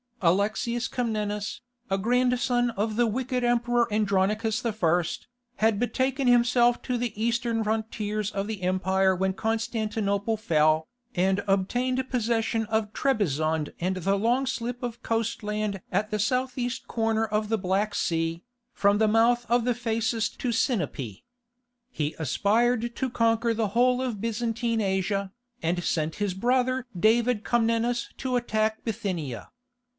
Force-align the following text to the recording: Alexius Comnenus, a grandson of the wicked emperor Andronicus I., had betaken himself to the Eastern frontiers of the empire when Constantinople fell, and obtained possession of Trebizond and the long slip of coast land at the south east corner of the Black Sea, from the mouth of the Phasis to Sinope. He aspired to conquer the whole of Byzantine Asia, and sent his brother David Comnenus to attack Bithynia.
Alexius 0.23 0.87
Comnenus, 0.87 1.61
a 1.89 1.97
grandson 1.97 2.69
of 2.71 2.95
the 2.95 3.07
wicked 3.07 3.43
emperor 3.43 3.91
Andronicus 3.91 4.63
I., 4.63 5.03
had 5.57 5.79
betaken 5.79 6.27
himself 6.27 6.81
to 6.83 6.97
the 6.97 7.19
Eastern 7.21 7.63
frontiers 7.63 8.29
of 8.31 8.45
the 8.47 8.61
empire 8.61 9.15
when 9.15 9.33
Constantinople 9.33 10.37
fell, 10.37 10.87
and 11.15 11.43
obtained 11.47 12.07
possession 12.09 12.65
of 12.65 12.93
Trebizond 12.93 13.73
and 13.79 13.97
the 13.97 14.15
long 14.15 14.45
slip 14.47 14.81
of 14.83 15.01
coast 15.01 15.41
land 15.41 15.81
at 15.91 16.09
the 16.11 16.19
south 16.19 16.57
east 16.57 16.87
corner 16.87 17.25
of 17.25 17.49
the 17.49 17.57
Black 17.57 17.93
Sea, 17.95 18.43
from 18.73 18.97
the 18.99 19.07
mouth 19.07 19.45
of 19.49 19.65
the 19.65 19.75
Phasis 19.75 20.29
to 20.37 20.51
Sinope. 20.51 21.23
He 21.91 22.15
aspired 22.19 22.95
to 22.95 23.09
conquer 23.09 23.53
the 23.55 23.69
whole 23.69 24.01
of 24.03 24.21
Byzantine 24.21 24.81
Asia, 24.81 25.31
and 25.63 25.83
sent 25.83 26.15
his 26.15 26.33
brother 26.35 26.87
David 26.99 27.43
Comnenus 27.43 28.09
to 28.17 28.35
attack 28.35 28.83
Bithynia. 28.83 29.49